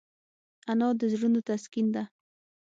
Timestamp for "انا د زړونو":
0.71-1.39